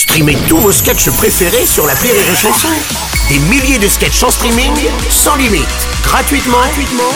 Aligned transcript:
Streamez 0.00 0.38
tous 0.48 0.56
vos 0.56 0.72
sketchs 0.72 1.10
préférés 1.10 1.66
sur 1.66 1.86
la 1.86 1.92
Rire 1.92 2.14
et 2.14 2.34
Chanson. 2.34 2.68
Des 3.28 3.38
milliers 3.38 3.78
de 3.78 3.86
sketchs 3.86 4.22
en 4.22 4.30
streaming, 4.30 4.72
sans 5.10 5.36
limite, 5.36 5.66
gratuitement, 6.02 6.56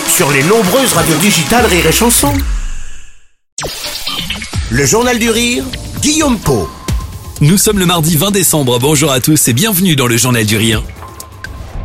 sur 0.07 0.31
les 0.31 0.43
nombreuses 0.43 0.93
radios 0.93 1.17
digitales 1.17 1.65
Rire 1.65 1.87
et. 1.87 2.35
Le 4.71 4.85
Journal 4.85 5.19
du 5.19 5.31
Rire, 5.31 5.65
Guillaume 6.03 6.39
Po. 6.39 6.69
Nous 7.41 7.57
sommes 7.57 7.79
le 7.79 7.87
mardi 7.87 8.19
20 8.19 8.33
décembre. 8.33 8.79
Bonjour 8.79 9.11
à 9.11 9.21
tous 9.21 9.49
et 9.49 9.55
bienvenue 9.55 9.97
dans 9.97 10.07
le 10.07 10.19
Journal 10.19 10.45
du 10.45 10.59
Rire. 10.59 10.83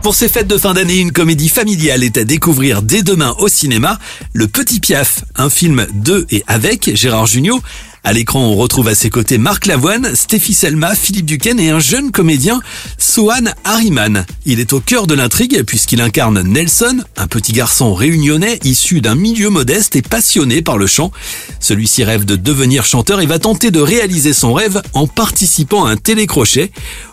Pour 0.02 0.16
ces 0.16 0.28
fêtes 0.28 0.48
de 0.48 0.58
fin 0.58 0.74
d'année, 0.74 1.00
une 1.00 1.12
comédie 1.12 1.50
familiale 1.50 2.04
est 2.04 2.18
à 2.18 2.26
découvrir 2.26 2.82
dès 2.82 3.04
demain 3.04 3.36
au 3.40 3.48
cinéma. 3.48 4.00
Le 4.34 4.48
Petit 4.48 4.80
Piaf, 4.82 5.24
un 5.36 5.50
film 5.50 5.88
de 5.94 6.26
et 6.30 6.44
avec 6.48 6.94
Gérard 6.96 7.26
Jugnot. 7.26 7.62
À 8.04 8.14
l'écran, 8.14 8.40
on 8.40 8.56
retrouve 8.56 8.88
à 8.88 8.96
ses 8.96 9.10
côtés 9.10 9.38
Marc 9.38 9.66
Lavoine, 9.66 10.16
Stéphie 10.16 10.54
Selma, 10.54 10.96
Philippe 10.96 11.26
Duquesne 11.26 11.60
et 11.60 11.70
un 11.70 11.80
jeune 11.80 12.12
comédien, 12.12 12.62
Sohan 12.98 13.52
Harriman. 13.66 14.26
Il 14.46 14.62
est 14.62 14.72
au 14.72 14.80
cœur 14.80 15.06
de 15.06 15.14
l'intrigue 15.14 15.64
puisqu'il 15.64 16.02
incarne 16.02 16.42
Nelson, 16.42 17.04
un 17.18 17.28
petit 17.28 17.52
garçon 17.52 17.94
réunionnais 17.94 18.60
issu 18.64 19.02
d'un 19.02 19.16
milieu 19.16 19.50
modeste 19.50 19.98
et 19.98 20.02
passionné 20.02 20.62
par 20.62 20.78
le 20.78 20.88
chant. 20.88 21.12
Celui-ci 21.60 22.06
rêve 22.06 22.24
de 22.24 22.38
devenir 22.38 22.86
chanteur 22.86 23.20
et 23.20 23.26
va 23.26 23.38
tenter 23.38 23.70
de 23.70 23.82
réaliser 23.82 24.34
son 24.34 24.54
rêve 24.54 24.82
en 24.94 25.06
participant 25.06 25.86
à 25.86 25.92
un 25.92 25.98
télécrochet. 25.98 26.72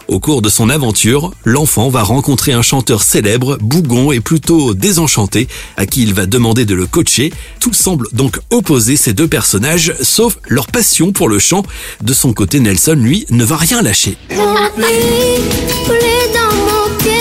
Au 0.09 0.21
cours 0.21 0.41
de 0.41 0.49
son 0.49 0.71
aventure, 0.71 1.33
l'enfant 1.45 1.89
va 1.89 2.05
rencontrer 2.05 2.53
un 2.53 2.63
chanteur 2.63 3.03
célèbre, 3.03 3.59
bougon 3.61 4.13
et 4.13 4.21
plutôt 4.21 4.73
désenchanté, 4.73 5.49
à 5.77 5.85
qui 5.85 6.03
il 6.03 6.15
va 6.15 6.27
demander 6.27 6.65
de 6.65 6.75
le 6.75 6.87
coacher. 6.87 7.33
Tout 7.59 7.73
semble 7.73 8.07
donc 8.13 8.39
opposer 8.51 8.97
ces 8.97 9.13
deux 9.13 9.27
personnages, 9.27 9.95
sauf 10.01 10.39
leur 10.47 10.69
passion 10.69 11.11
pour 11.11 11.29
le 11.29 11.41
chant. 11.41 11.65
De 12.03 12.15
son 12.15 12.33
côté, 12.33 12.61
Nelson, 12.61 12.95
lui, 12.97 13.27
ne 13.31 13.45
va 13.45 13.57
rien 13.57 13.83
lâcher. 13.83 14.17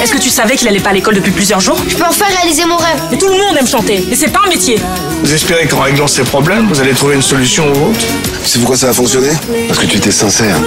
Est-ce 0.03 0.13
que 0.13 0.21
tu 0.21 0.29
savais 0.29 0.55
qu'il 0.55 0.67
allait 0.67 0.79
pas 0.79 0.91
à 0.91 0.93
l'école 0.93 1.15
depuis 1.15 1.31
plusieurs 1.31 1.61
jours? 1.61 1.79
Je 1.87 1.95
peux 1.95 2.05
enfin 2.07 2.25
réaliser 2.37 2.65
mon 2.65 2.77
rêve. 2.77 3.01
Mais 3.09 3.17
tout 3.17 3.27
le 3.27 3.33
monde 3.33 3.57
aime 3.59 3.67
chanter, 3.67 4.05
et 4.11 4.15
c'est 4.15 4.31
pas 4.31 4.41
un 4.45 4.49
métier. 4.49 4.77
Vous 5.23 5.33
espérez 5.33 5.67
qu'en 5.67 5.81
réglant 5.81 6.07
ces 6.07 6.23
problèmes, 6.23 6.67
vous 6.67 6.79
allez 6.79 6.93
trouver 6.93 7.15
une 7.15 7.23
solution 7.23 7.65
ou 7.67 7.89
autre? 7.89 7.99
C'est 8.43 8.59
pourquoi 8.59 8.77
ça 8.77 8.89
a 8.89 8.93
fonctionné? 8.93 9.29
Parce 9.67 9.79
que 9.79 9.87
tu 9.87 9.97
étais 9.97 10.11
sincère. 10.11 10.61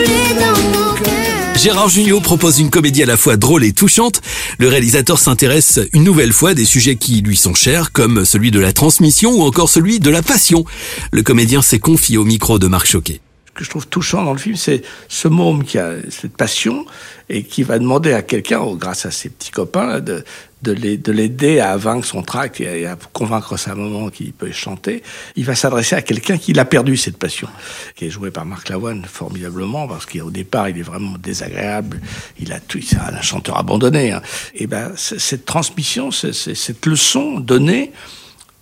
Gérard 1.58 1.88
Jugnot 1.88 2.20
propose 2.20 2.60
une 2.60 2.70
comédie 2.70 3.02
à 3.02 3.06
la 3.06 3.16
fois 3.16 3.36
drôle 3.36 3.64
et 3.64 3.72
touchante. 3.72 4.22
Le 4.58 4.68
réalisateur 4.68 5.18
s'intéresse 5.18 5.80
une 5.92 6.04
nouvelle 6.04 6.32
fois 6.32 6.50
à 6.50 6.54
des 6.54 6.64
sujets 6.64 6.94
qui 6.94 7.20
lui 7.20 7.36
sont 7.36 7.54
chers, 7.54 7.90
comme 7.90 8.24
celui 8.24 8.52
de 8.52 8.60
la 8.60 8.72
transmission 8.72 9.32
ou 9.32 9.42
encore 9.42 9.68
celui 9.68 9.98
de 9.98 10.08
la 10.08 10.22
passion. 10.22 10.64
Le 11.10 11.24
comédien 11.24 11.60
s'est 11.60 11.80
confié 11.80 12.16
au 12.16 12.24
micro 12.24 12.60
de 12.60 12.68
Marc 12.68 12.86
Choquet 12.86 13.20
que 13.58 13.64
je 13.64 13.70
trouve 13.70 13.88
touchant 13.88 14.24
dans 14.24 14.32
le 14.32 14.38
film, 14.38 14.54
c'est 14.54 14.82
ce 15.08 15.26
môme 15.26 15.64
qui 15.64 15.78
a 15.78 15.94
cette 16.10 16.36
passion 16.36 16.86
et 17.28 17.42
qui 17.42 17.64
va 17.64 17.80
demander 17.80 18.12
à 18.12 18.22
quelqu'un, 18.22 18.64
grâce 18.76 19.04
à 19.04 19.10
ses 19.10 19.28
petits 19.28 19.50
copains, 19.50 19.98
de, 19.98 20.22
de 20.62 21.12
l'aider 21.12 21.58
à 21.58 21.76
vaincre 21.76 22.06
son 22.06 22.22
trac 22.22 22.60
et 22.60 22.86
à 22.86 22.96
convaincre 23.12 23.56
sa 23.56 23.74
maman 23.74 24.10
qu'il 24.10 24.32
peut 24.32 24.52
chanter. 24.52 25.02
Il 25.34 25.44
va 25.44 25.56
s'adresser 25.56 25.96
à 25.96 26.02
quelqu'un 26.02 26.38
qui 26.38 26.52
l'a 26.52 26.64
perdu 26.64 26.96
cette 26.96 27.16
passion, 27.16 27.48
qui 27.96 28.06
est 28.06 28.10
joué 28.10 28.30
par 28.30 28.46
Marc 28.46 28.68
Lavoine 28.68 29.04
formidablement 29.04 29.88
parce 29.88 30.06
qu'au 30.06 30.30
départ 30.30 30.68
il 30.68 30.78
est 30.78 30.82
vraiment 30.82 31.18
désagréable. 31.18 32.00
Il 32.38 32.52
a 32.52 32.60
tout, 32.60 32.80
c'est 32.80 32.96
un 32.96 33.20
chanteur 33.22 33.58
abandonné. 33.58 34.12
Hein. 34.12 34.22
Et 34.54 34.68
ben 34.68 34.92
cette 34.96 35.44
transmission, 35.44 36.12
cette 36.12 36.86
leçon 36.86 37.40
donnée 37.40 37.92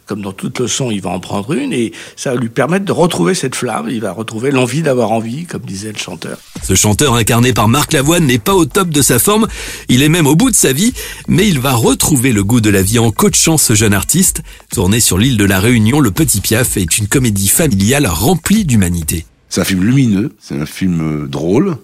comme 0.06 0.22
dans 0.22 0.32
toute 0.32 0.60
leçon, 0.60 0.90
il 0.92 1.00
va 1.02 1.10
en 1.10 1.18
prendre 1.18 1.52
une 1.52 1.72
et 1.72 1.92
ça 2.14 2.32
va 2.32 2.40
lui 2.40 2.48
permettre 2.48 2.84
de 2.84 2.92
retrouver 2.92 3.34
cette 3.34 3.56
flamme. 3.56 3.88
Il 3.90 4.00
va 4.00 4.12
retrouver 4.12 4.52
l'envie 4.52 4.82
d'avoir 4.82 5.10
envie, 5.10 5.46
comme 5.46 5.62
disait 5.62 5.92
le 5.92 5.98
chanteur. 5.98 6.38
Ce 6.62 6.74
chanteur 6.74 7.14
incarné 7.14 7.52
par 7.52 7.68
Marc 7.68 7.92
Lavoine 7.92 8.24
n'est 8.24 8.38
pas 8.38 8.54
au 8.54 8.64
top 8.64 8.88
de 8.88 9.02
sa 9.02 9.18
forme. 9.18 9.48
Il 9.88 10.02
est 10.02 10.08
même 10.08 10.28
au 10.28 10.36
bout 10.36 10.50
de 10.50 10.56
sa 10.56 10.72
vie, 10.72 10.92
mais 11.26 11.48
il 11.48 11.58
va 11.58 11.72
retrouver 11.72 12.32
le 12.32 12.44
goût 12.44 12.60
de 12.60 12.70
la 12.70 12.82
vie 12.82 13.00
en 13.00 13.10
coachant 13.10 13.58
ce 13.58 13.74
jeune 13.74 13.94
artiste. 13.94 14.42
Tourné 14.72 15.00
sur 15.00 15.18
l'île 15.18 15.36
de 15.36 15.44
la 15.44 15.58
Réunion, 15.58 15.98
Le 15.98 16.12
Petit 16.12 16.40
Piaf 16.40 16.76
est 16.76 16.98
une 16.98 17.08
comédie 17.08 17.48
familiale 17.48 18.06
remplie 18.06 18.64
d'humanité. 18.64 19.26
C'est 19.48 19.60
un 19.60 19.64
film 19.64 19.82
lumineux, 19.82 20.32
c'est 20.40 20.58
un 20.58 20.66
film 20.66 21.00
euh, 21.00 21.26
drôle, 21.26 21.78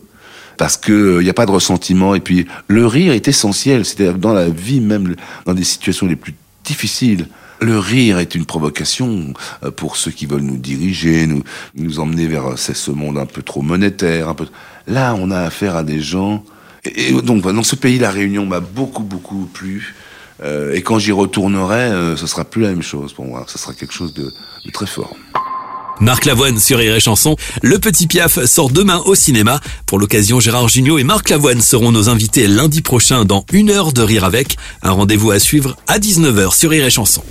parce 0.59 0.77
que 0.77 0.93
il 0.93 1.19
euh, 1.19 1.22
n'y 1.22 1.31
a 1.31 1.34
pas 1.34 1.47
de 1.47 1.50
ressentiment 1.50 2.15
et 2.15 2.21
puis 2.21 2.47
le 2.69 2.87
rire 2.87 3.12
est 3.12 3.27
essentiel. 3.27 3.84
C'est-à-dire 3.84 4.19
dans 4.19 4.32
la 4.32 4.49
vie 4.49 4.81
même, 4.81 5.16
dans 5.44 5.55
des 5.55 5.65
situations 5.65 6.06
les 6.06 6.16
plus 6.16 6.34
difficiles, 6.65 7.27
le 7.62 7.78
rire 7.78 8.19
est 8.19 8.34
une 8.34 8.45
provocation 8.45 9.34
euh, 9.65 9.71
pour 9.71 9.97
ceux 9.97 10.11
qui 10.11 10.27
veulent 10.27 10.43
nous 10.43 10.56
diriger, 10.56 11.27
nous, 11.27 11.43
nous 11.75 12.00
emmener 12.00 12.27
vers 12.27 12.53
euh, 12.53 12.56
ce 12.56 12.91
monde 12.91 13.19
un 13.19 13.27
peu 13.27 13.43
trop 13.43 13.62
monétaire. 13.62 14.28
Un 14.28 14.34
peu... 14.34 14.47
Là, 14.87 15.15
on 15.19 15.31
a 15.31 15.41
affaire 15.41 15.77
à 15.77 15.83
des 15.83 16.00
gens. 16.00 16.45
Et, 16.84 17.12
donc, 17.12 17.43
dans 17.43 17.62
ce 17.62 17.77
pays, 17.77 17.99
la 17.99 18.11
Réunion 18.11 18.45
m'a 18.45 18.61
beaucoup, 18.61 19.05
beaucoup 19.05 19.47
plu. 19.47 19.95
Euh, 20.43 20.75
et 20.75 20.83
quand 20.83 20.99
j'y 20.99 21.12
retournerai, 21.12 22.17
ce 22.17 22.27
sera 22.27 22.45
plus 22.45 22.62
la 22.62 22.69
même 22.71 22.83
chose 22.83 23.12
pour 23.12 23.25
moi. 23.25 23.45
Ce 23.47 23.59
sera 23.59 23.73
quelque 23.75 23.94
chose 23.94 24.12
de, 24.12 24.25
de 24.65 24.71
très 24.73 24.87
fort. 24.87 25.17
Marc 26.00 26.25
Lavoine 26.25 26.58
sur 26.58 26.78
Rire 26.78 26.94
et 26.94 27.00
Chanson. 27.00 27.36
Le 27.62 27.78
Petit 27.78 28.06
Piaf 28.06 28.44
sort 28.44 28.70
demain 28.70 29.03
au 29.04 29.14
cinéma. 29.14 29.60
Pour 29.86 29.98
l'occasion, 29.98 30.41
Gérard 30.41 30.69
Gignot 30.69 30.98
et 30.98 31.04
Marc 31.04 31.28
Lavoine 31.28 31.60
seront 31.60 31.92
nos 31.92 32.08
invités 32.08 32.47
lundi 32.47 32.82
prochain 32.82 33.25
dans 33.25 33.44
une 33.53 33.70
heure 33.70 33.92
de 33.92 34.02
Rire 34.02 34.25
avec. 34.25 34.56
Un 34.82 34.92
rendez-vous 34.92 35.31
à 35.31 35.38
suivre 35.38 35.76
à 35.86 35.98
19h 35.98 36.56
sur 36.56 36.70
Rire 36.70 36.84
et 36.84 36.91
Chanson. 36.91 37.22